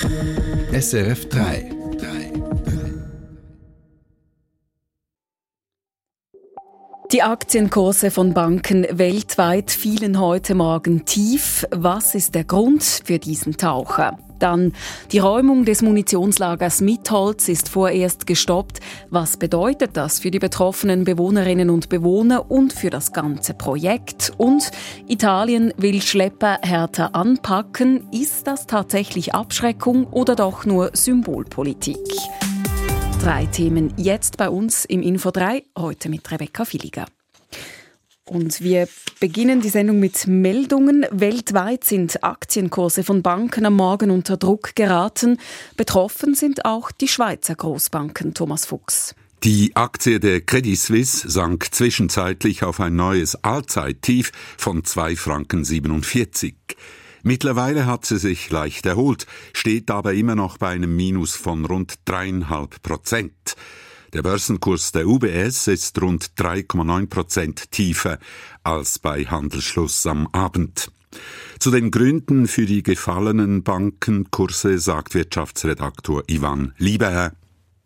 [0.00, 1.70] SRF 3.
[7.12, 11.66] Die Aktienkurse von Banken weltweit fielen heute Morgen tief.
[11.70, 14.16] Was ist der Grund für diesen Taucher?
[14.42, 14.72] Dann
[15.12, 18.80] die Räumung des Munitionslagers Mitholz ist vorerst gestoppt.
[19.08, 24.32] Was bedeutet das für die betroffenen Bewohnerinnen und Bewohner und für das ganze Projekt?
[24.38, 24.72] Und
[25.06, 28.08] Italien will Schlepper härter anpacken.
[28.10, 31.98] Ist das tatsächlich Abschreckung oder doch nur Symbolpolitik?
[33.22, 37.06] Drei Themen jetzt bei uns im Info 3, heute mit Rebecca Villiger.
[38.32, 38.88] Und wir
[39.20, 41.04] beginnen die Sendung mit Meldungen.
[41.10, 45.36] Weltweit sind Aktienkurse von Banken am Morgen unter Druck geraten.
[45.76, 48.32] Betroffen sind auch die Schweizer Großbanken.
[48.32, 49.14] Thomas Fuchs.
[49.44, 56.56] Die Aktie der Credit Suisse sank zwischenzeitlich auf ein neues Allzeittief von 2,47 Franken.
[57.24, 61.96] Mittlerweile hat sie sich leicht erholt, steht aber immer noch bei einem Minus von rund
[62.06, 63.56] dreieinhalb Prozent.
[64.12, 68.18] Der Börsenkurs der UBS ist rund 3,9 Prozent tiefer
[68.62, 70.92] als bei Handelsschluss am Abend.
[71.58, 77.32] Zu den Gründen für die gefallenen Bankenkurse sagt Wirtschaftsredaktor Ivan Lieberherr.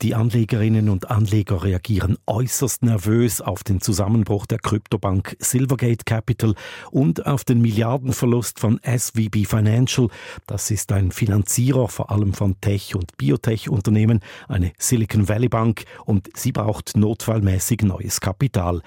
[0.02, 6.54] Die Anlegerinnen und Anleger reagieren äußerst nervös auf den Zusammenbruch der Kryptobank Silvergate Capital
[6.90, 10.08] und auf den Milliardenverlust von SVB Financial.
[10.46, 16.28] Das ist ein Finanzierer vor allem von Tech- und Biotech-Unternehmen, eine Silicon Valley Bank, und
[16.36, 18.82] sie braucht notfallmäßig neues Kapital.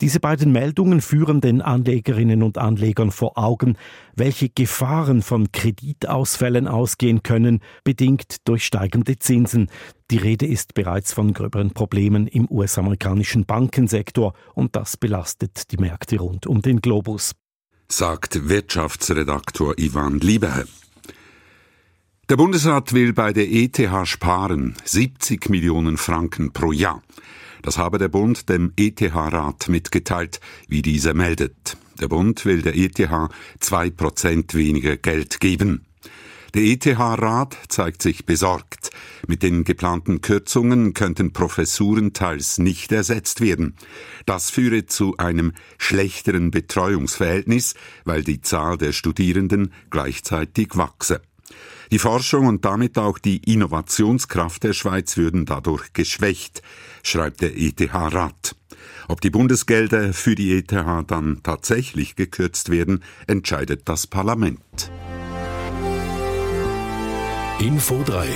[0.00, 3.76] Diese beiden Meldungen führen den Anlegerinnen und Anlegern vor Augen,
[4.16, 9.70] welche Gefahren von Kreditausfällen ausgehen können, bedingt durch steigende Zinsen.
[10.10, 16.18] Die Rede ist bereits von gröberen Problemen im US-amerikanischen Bankensektor und das belastet die Märkte
[16.18, 17.32] rund um den Globus.
[17.88, 20.64] Sagt Wirtschaftsredaktor Ivan Lieber.
[22.30, 27.02] Der Bundesrat will bei der ETH sparen 70 Millionen Franken pro Jahr.
[27.60, 31.76] Das habe der Bund dem ETH-Rat mitgeteilt, wie dieser meldet.
[32.00, 33.00] Der Bund will der ETH
[33.60, 35.86] zwei Prozent weniger Geld geben.
[36.54, 38.90] Der ETH-Rat zeigt sich besorgt.
[39.26, 43.74] Mit den geplanten Kürzungen könnten Professuren teils nicht ersetzt werden.
[44.24, 47.74] Das führe zu einem schlechteren Betreuungsverhältnis,
[48.04, 51.22] weil die Zahl der Studierenden gleichzeitig wachse.
[51.90, 56.62] Die Forschung und damit auch die Innovationskraft der Schweiz würden dadurch geschwächt,
[57.02, 58.54] schreibt der ETH-Rat.
[59.08, 64.90] Ob die Bundesgelder für die ETH dann tatsächlich gekürzt werden, entscheidet das Parlament.
[67.60, 68.26] Info 3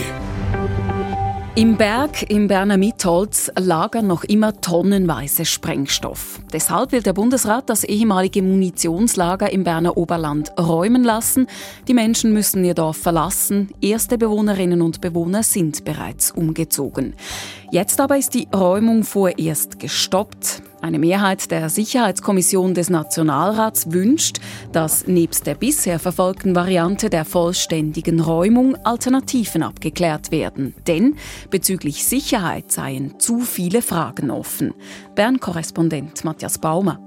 [1.58, 6.38] im Berg im Berner Mitholz lagern noch immer tonnenweise Sprengstoff.
[6.52, 11.48] Deshalb will der Bundesrat das ehemalige Munitionslager im Berner Oberland räumen lassen.
[11.88, 13.70] Die Menschen müssen ihr Dorf verlassen.
[13.80, 17.14] Erste Bewohnerinnen und Bewohner sind bereits umgezogen.
[17.72, 20.62] Jetzt aber ist die Räumung vorerst gestoppt.
[20.81, 24.39] Eine Mehrheit der Sicherheitskommission des Nationalrats wünscht,
[24.71, 30.75] dass nebst der bisher verfolgten Variante der vollständigen Räumung Alternativen abgeklärt werden.
[30.87, 31.17] Denn
[31.50, 34.72] bezüglich Sicherheit seien zu viele Fragen offen.
[35.17, 37.00] Bern-Korrespondent Matthias Baumer.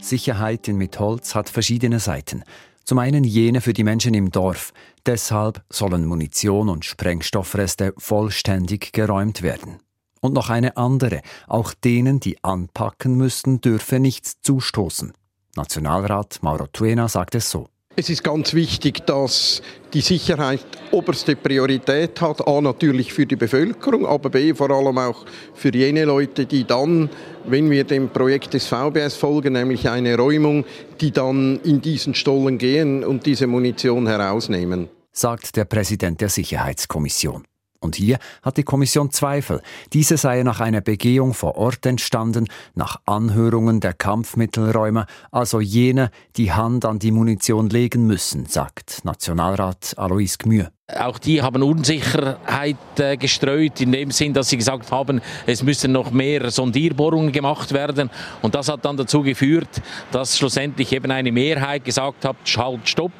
[0.00, 2.44] Sicherheit in Mitholz hat verschiedene Seiten.
[2.84, 4.72] Zum einen jene für die Menschen im Dorf.
[5.06, 9.78] Deshalb sollen Munition und Sprengstoffreste vollständig geräumt werden.
[10.22, 15.12] Und noch eine andere, auch denen, die anpacken müssten, dürfe nichts zustoßen.
[15.56, 17.68] Nationalrat Mauro Tuena sagt es so.
[17.94, 19.60] Es ist ganz wichtig, dass
[19.92, 22.46] die Sicherheit oberste Priorität hat.
[22.48, 27.10] A, natürlich für die Bevölkerung, aber B, vor allem auch für jene Leute, die dann,
[27.44, 30.64] wenn wir dem Projekt des VBS folgen, nämlich eine Räumung,
[31.02, 34.88] die dann in diesen Stollen gehen und diese Munition herausnehmen.
[35.12, 37.44] Sagt der Präsident der Sicherheitskommission.
[37.82, 39.60] Und hier hat die Kommission Zweifel.
[39.92, 46.52] Diese sei nach einer Begehung vor Ort entstanden, nach Anhörungen der Kampfmittelräumer, also jene, die
[46.52, 50.70] Hand an die Munition legen müssen, sagt Nationalrat Alois Gmür.
[50.88, 55.92] Auch die haben Unsicherheit äh, gestreut, in dem Sinn, dass sie gesagt haben, es müssen
[55.92, 58.10] noch mehr Sondierbohrungen gemacht werden.
[58.42, 59.80] Und das hat dann dazu geführt,
[60.10, 63.12] dass schlussendlich eben eine Mehrheit gesagt hat, halt, stopp,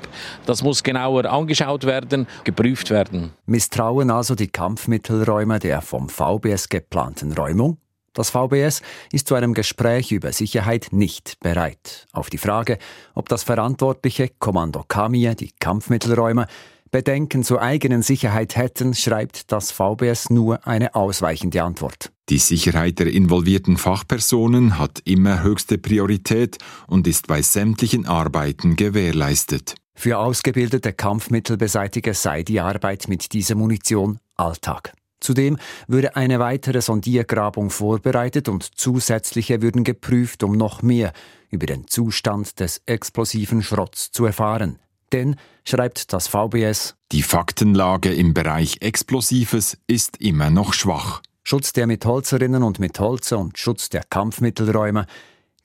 [0.45, 3.33] das muss genauer angeschaut werden, geprüft werden.
[3.47, 7.79] Misstrauen also die Kampfmittelräume der vom VBS geplanten Räumung?
[8.13, 12.07] Das VBS ist zu einem Gespräch über Sicherheit nicht bereit.
[12.13, 12.77] Auf die Frage,
[13.15, 16.47] ob das verantwortliche Kommando Kamie die Kampfmittelräume
[16.93, 22.13] Bedenken zur eigenen Sicherheit hätten, schreibt das VBS nur eine ausweichende Antwort.
[22.29, 29.75] Die Sicherheit der involvierten Fachpersonen hat immer höchste Priorität und ist bei sämtlichen Arbeiten gewährleistet.
[29.95, 34.93] Für ausgebildete Kampfmittelbeseitiger sei die Arbeit mit dieser Munition Alltag.
[35.19, 35.57] Zudem
[35.87, 41.15] würde eine weitere Sondiergrabung vorbereitet und zusätzliche würden geprüft, um noch mehr
[41.49, 44.79] über den Zustand des explosiven Schrotts zu erfahren.
[45.13, 51.23] Denn, schreibt das VBS, die Faktenlage im Bereich Explosives ist immer noch schwach.
[51.45, 55.07] Schutz der Mitholzerinnen und Mitholzer und Schutz der Kampfmittelräume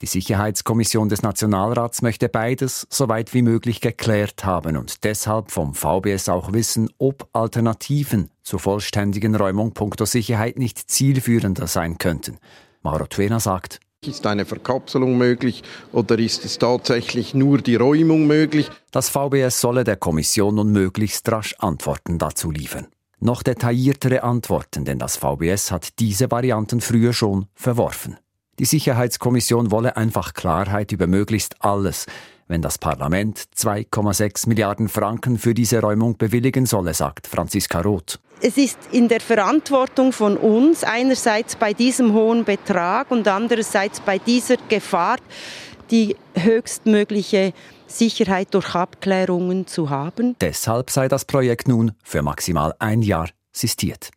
[0.00, 5.74] die Sicherheitskommission des Nationalrats möchte beides so weit wie möglich geklärt haben und deshalb vom
[5.74, 12.38] VBS auch wissen, ob Alternativen zur vollständigen Räumung punkto Sicherheit nicht zielführender sein könnten.
[12.82, 18.70] Mauro Twena sagt, ist eine Verkapselung möglich oder ist es tatsächlich nur die Räumung möglich?
[18.92, 22.86] Das VBS solle der Kommission nun möglichst rasch Antworten dazu liefern.
[23.18, 28.16] Noch detailliertere Antworten, denn das VBS hat diese Varianten früher schon verworfen.
[28.60, 32.06] Die Sicherheitskommission wolle einfach Klarheit über möglichst alles,
[32.48, 38.18] wenn das Parlament 2,6 Milliarden Franken für diese Räumung bewilligen solle, sagt Franziska Roth.
[38.40, 44.18] Es ist in der Verantwortung von uns, einerseits bei diesem hohen Betrag und andererseits bei
[44.18, 45.18] dieser Gefahr,
[45.90, 47.52] die höchstmögliche
[47.86, 50.36] Sicherheit durch Abklärungen zu haben.
[50.40, 54.10] Deshalb sei das Projekt nun für maximal ein Jahr sistiert.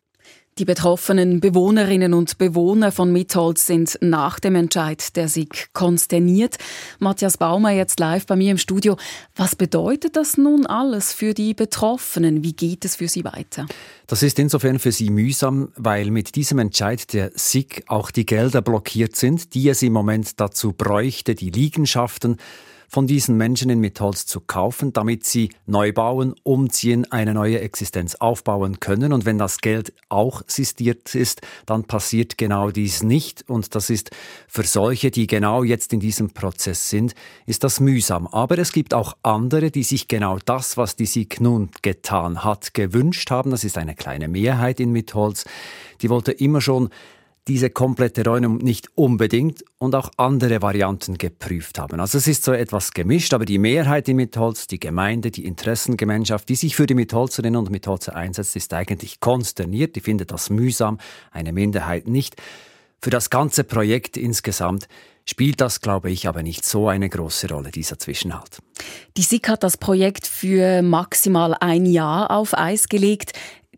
[0.58, 6.58] Die betroffenen Bewohnerinnen und Bewohner von Mitholz sind nach dem Entscheid der SIG konsterniert.
[6.98, 8.98] Matthias Baumer jetzt live bei mir im Studio.
[9.34, 12.44] Was bedeutet das nun alles für die Betroffenen?
[12.44, 13.66] Wie geht es für sie weiter?
[14.06, 18.60] Das ist insofern für sie mühsam, weil mit diesem Entscheid der SIG auch die Gelder
[18.60, 22.36] blockiert sind, die es im Moment dazu bräuchte, die Liegenschaften
[22.92, 28.16] von diesen Menschen in Mitholz zu kaufen, damit sie neu bauen, umziehen, eine neue Existenz
[28.16, 29.14] aufbauen können.
[29.14, 33.48] Und wenn das Geld auch sistiert ist, dann passiert genau dies nicht.
[33.48, 34.10] Und das ist
[34.46, 37.14] für solche, die genau jetzt in diesem Prozess sind,
[37.46, 38.26] ist das mühsam.
[38.26, 42.74] Aber es gibt auch andere, die sich genau das, was die SIG nun getan hat,
[42.74, 43.52] gewünscht haben.
[43.52, 45.46] Das ist eine kleine Mehrheit in Mitholz.
[46.02, 46.90] Die wollte immer schon
[47.48, 51.98] diese komplette Räumung nicht unbedingt und auch andere Varianten geprüft haben.
[51.98, 56.48] Also es ist so etwas gemischt, aber die Mehrheit in Mitholz, die Gemeinde, die Interessengemeinschaft,
[56.48, 59.96] die sich für die Mitholzerinnen und Mitholzer einsetzt, ist eigentlich konsterniert.
[59.96, 60.98] Die findet das mühsam,
[61.32, 62.36] eine Minderheit nicht.
[63.00, 64.86] Für das ganze Projekt insgesamt
[65.24, 68.58] spielt das, glaube ich, aber nicht so eine große Rolle, dieser Zwischenhalt.
[69.16, 73.32] Die SIK hat das Projekt für maximal ein Jahr auf Eis gelegt.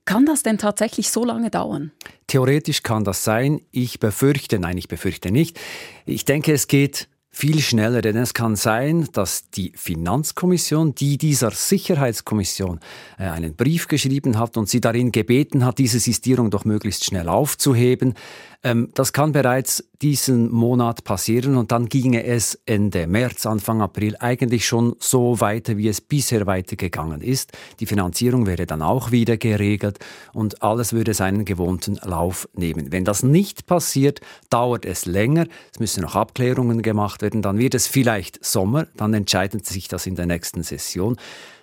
[0.04, 1.92] Kann das denn tatsächlich so lange dauern?
[2.26, 3.60] Theoretisch kann das sein.
[3.70, 5.58] Ich befürchte, nein, ich befürchte nicht.
[6.04, 11.50] Ich denke, es geht viel schneller, denn es kann sein, dass die Finanzkommission, die dieser
[11.50, 12.78] Sicherheitskommission
[13.18, 17.28] äh, einen Brief geschrieben hat und sie darin gebeten hat, diese Sistierung doch möglichst schnell
[17.28, 18.14] aufzuheben,
[18.64, 24.16] ähm, das kann bereits diesen Monat passieren und dann ginge es Ende März, Anfang April
[24.18, 27.52] eigentlich schon so weiter, wie es bisher weitergegangen ist.
[27.80, 29.98] Die Finanzierung wäre dann auch wieder geregelt
[30.32, 32.90] und alles würde seinen gewohnten Lauf nehmen.
[32.90, 35.46] Wenn das nicht passiert, dauert es länger.
[35.72, 37.42] Es müssen noch Abklärungen gemacht werden.
[37.42, 38.86] Dann wird es vielleicht Sommer.
[38.96, 41.16] Dann entscheidet sich das in der nächsten Session.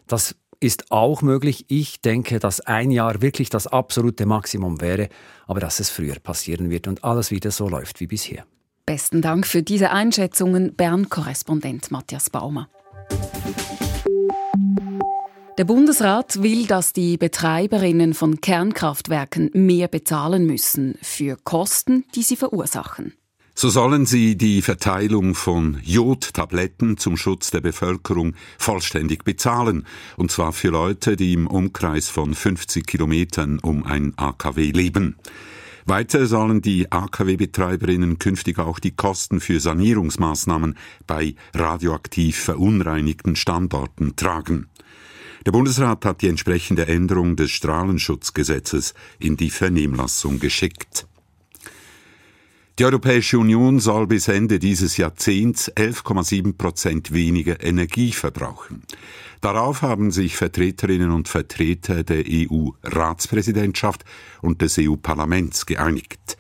[0.08, 1.66] Das ist auch möglich.
[1.68, 5.10] Ich denke, dass ein Jahr wirklich das absolute Maximum wäre,
[5.48, 8.46] aber dass es früher passieren wird und alles wieder so läuft wie bisher.
[8.86, 12.70] Besten Dank für diese Einschätzungen, Bern-Korrespondent Matthias Baumer.
[15.58, 22.36] Der Bundesrat will, dass die Betreiberinnen von Kernkraftwerken mehr bezahlen müssen für Kosten, die sie
[22.36, 23.14] verursachen.
[23.54, 29.86] So sollen sie die Verteilung von Jodtabletten zum Schutz der Bevölkerung vollständig bezahlen,
[30.18, 35.16] und zwar für Leute, die im Umkreis von 50 Kilometern um ein AKW leben.
[35.86, 44.68] Weiter sollen die AKW-Betreiberinnen künftig auch die Kosten für Sanierungsmaßnahmen bei radioaktiv verunreinigten Standorten tragen.
[45.46, 51.08] Der Bundesrat hat die entsprechende Änderung des Strahlenschutzgesetzes in die Vernehmlassung geschickt.
[52.82, 58.82] Die Europäische Union soll bis Ende dieses Jahrzehnts 11,7 Prozent weniger Energie verbrauchen.
[59.40, 64.04] Darauf haben sich Vertreterinnen und Vertreter der EU-Ratspräsidentschaft
[64.42, 66.40] und des EU-Parlaments geeinigt.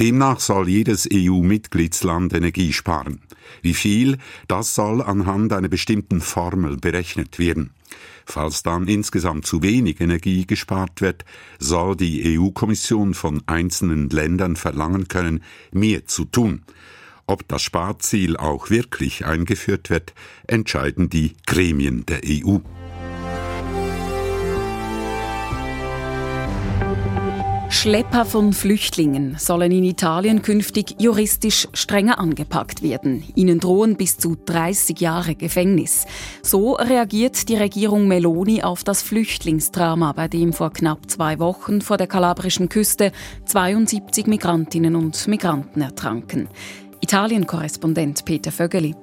[0.00, 3.20] Demnach soll jedes EU-Mitgliedsland Energie sparen.
[3.60, 4.16] Wie viel,
[4.48, 7.70] das soll anhand einer bestimmten Formel berechnet werden.
[8.24, 11.26] Falls dann insgesamt zu wenig Energie gespart wird,
[11.58, 16.62] soll die EU-Kommission von einzelnen Ländern verlangen können, mehr zu tun.
[17.26, 20.14] Ob das Sparziel auch wirklich eingeführt wird,
[20.46, 22.58] entscheiden die Gremien der EU.
[27.72, 33.22] Schlepper von Flüchtlingen sollen in Italien künftig juristisch strenger angepackt werden.
[33.36, 36.04] Ihnen drohen bis zu 30 Jahre Gefängnis.
[36.42, 41.96] So reagiert die Regierung Meloni auf das Flüchtlingsdrama, bei dem vor knapp zwei Wochen vor
[41.96, 43.12] der kalabrischen Küste
[43.46, 46.48] 72 Migrantinnen und Migranten ertranken.
[47.00, 48.96] Italien-Korrespondent Peter Vögeli.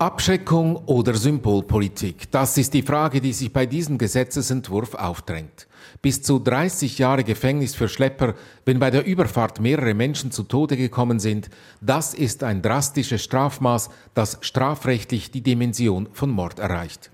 [0.00, 2.30] Abschreckung oder Symbolpolitik?
[2.32, 5.68] Das ist die Frage, die sich bei diesem Gesetzesentwurf aufdrängt.
[6.02, 10.76] Bis zu 30 Jahre Gefängnis für Schlepper, wenn bei der Überfahrt mehrere Menschen zu Tode
[10.76, 17.10] gekommen sind, das ist ein drastisches Strafmaß, das strafrechtlich die Dimension von Mord erreicht.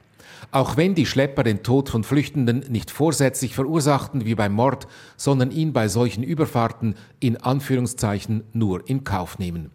[0.50, 5.50] Auch wenn die Schlepper den Tod von Flüchtenden nicht vorsätzlich verursachten wie beim Mord, sondern
[5.50, 9.70] ihn bei solchen Überfahrten in Anführungszeichen nur in Kauf nehmen.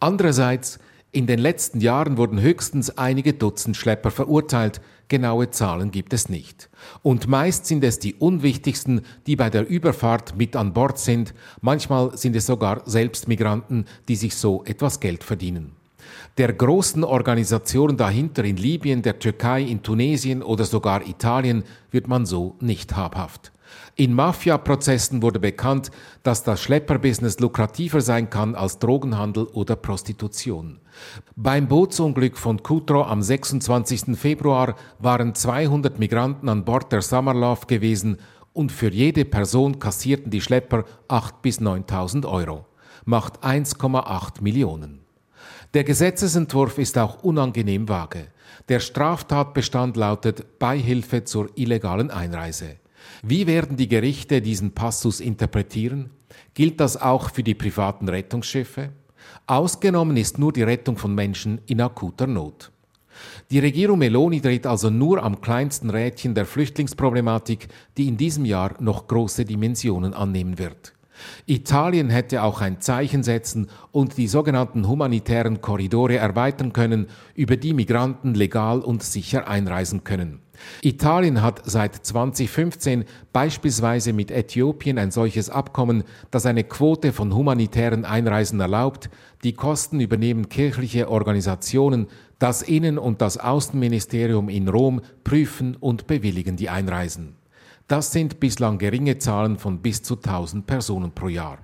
[0.00, 0.78] Andererseits
[1.14, 6.68] in den letzten Jahren wurden höchstens einige Dutzend Schlepper verurteilt, genaue Zahlen gibt es nicht.
[7.02, 12.16] Und meist sind es die unwichtigsten, die bei der Überfahrt mit an Bord sind, manchmal
[12.18, 15.76] sind es sogar selbst Migranten, die sich so etwas Geld verdienen.
[16.38, 22.26] Der großen Organisationen dahinter in Libyen, der Türkei, in Tunesien oder sogar Italien wird man
[22.26, 23.52] so nicht habhaft.
[23.96, 25.90] In Mafia-Prozessen wurde bekannt,
[26.22, 30.80] dass das Schlepperbusiness lukrativer sein kann als Drogenhandel oder Prostitution.
[31.36, 34.18] Beim Bootsunglück von Cutro am 26.
[34.18, 38.18] Februar waren 200 Migranten an Bord der Summerlove gewesen
[38.52, 42.66] und für jede Person kassierten die Schlepper 8 bis 9.000 Euro.
[43.04, 45.03] Macht 1,8 Millionen.
[45.74, 48.28] Der Gesetzesentwurf ist auch unangenehm vage.
[48.68, 52.76] Der Straftatbestand lautet Beihilfe zur illegalen Einreise.
[53.22, 56.10] Wie werden die Gerichte diesen Passus interpretieren?
[56.54, 58.90] Gilt das auch für die privaten Rettungsschiffe?
[59.46, 62.70] Ausgenommen ist nur die Rettung von Menschen in akuter Not.
[63.50, 68.74] Die Regierung Meloni dreht also nur am kleinsten Rädchen der Flüchtlingsproblematik, die in diesem Jahr
[68.80, 70.93] noch große Dimensionen annehmen wird.
[71.46, 77.74] Italien hätte auch ein Zeichen setzen und die sogenannten humanitären Korridore erweitern können, über die
[77.74, 80.40] Migranten legal und sicher einreisen können.
[80.82, 88.04] Italien hat seit 2015 beispielsweise mit Äthiopien ein solches Abkommen, das eine Quote von humanitären
[88.04, 89.10] Einreisen erlaubt.
[89.42, 92.06] Die Kosten übernehmen kirchliche Organisationen,
[92.38, 97.36] das Innen- und das Außenministerium in Rom prüfen und bewilligen die Einreisen.
[97.86, 101.58] Das sind bislang geringe Zahlen von bis zu 1000 Personen pro Jahr.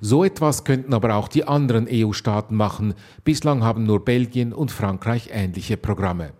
[0.00, 2.94] So etwas könnten aber auch die anderen EU-Staaten machen.
[3.24, 6.32] Bislang haben nur Belgien und Frankreich ähnliche Programme.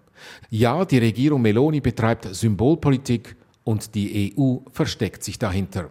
[0.49, 5.91] Ja, die Regierung Meloni betreibt Symbolpolitik und die EU versteckt sich dahinter,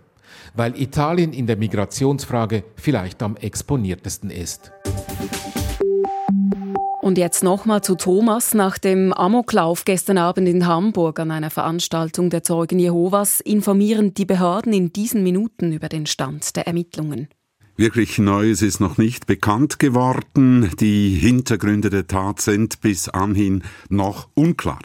[0.55, 4.71] weil Italien in der Migrationsfrage vielleicht am exponiertesten ist.
[7.01, 8.53] Und jetzt nochmal zu Thomas.
[8.53, 14.25] Nach dem Amoklauf gestern Abend in Hamburg an einer Veranstaltung der Zeugen Jehovas informieren die
[14.25, 17.27] Behörden in diesen Minuten über den Stand der Ermittlungen.
[17.75, 20.69] Wirklich Neues ist noch nicht bekannt geworden.
[20.79, 24.77] Die Hintergründe der Tat sind bis anhin noch unklar.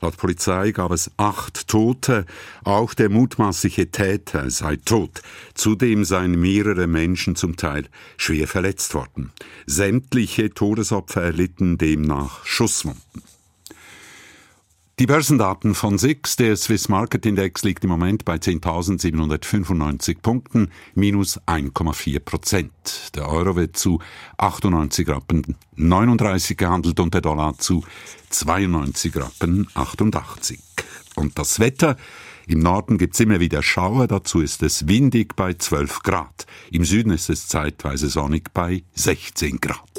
[0.00, 2.24] Laut Polizei gab es acht Tote.
[2.64, 5.22] Auch der mutmaßliche Täter sei tot.
[5.54, 7.86] Zudem seien mehrere Menschen zum Teil
[8.16, 9.32] schwer verletzt worden.
[9.66, 13.22] Sämtliche Todesopfer erlitten demnach Schusswunden.
[14.98, 21.38] Die Börsendaten von SIX, der Swiss Market Index liegt im Moment bei 10.795 Punkten, minus
[21.42, 23.12] 1,4 Prozent.
[23.14, 24.00] Der Euro wird zu
[24.38, 27.84] 98 Rappen 39 gehandelt und der Dollar zu
[28.30, 30.58] 92 Rappen 88.
[31.14, 31.96] Und das Wetter?
[32.48, 36.46] Im Norden gibt's immer wieder Schauer, dazu ist es windig bei 12 Grad.
[36.72, 39.97] Im Süden ist es zeitweise sonnig bei 16 Grad.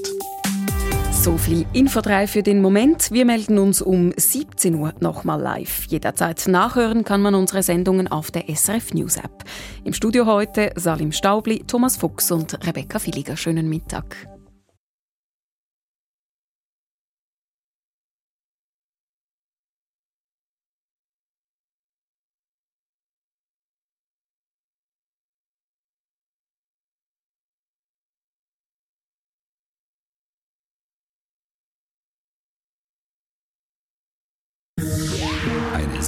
[1.21, 3.11] So viel Info 3 für den Moment.
[3.11, 5.83] Wir melden uns um 17 Uhr nochmal live.
[5.89, 9.43] Jederzeit nachhören kann man unsere Sendungen auf der SRF News App.
[9.83, 13.35] Im Studio heute Salim Staubli, Thomas Fuchs und Rebecca Villiger.
[13.35, 14.38] Schönen Mittag.